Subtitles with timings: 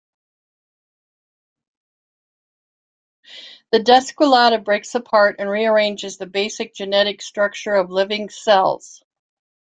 [3.71, 9.03] The Descolada breaks apart and rearranges the basic genetic structure of living cells.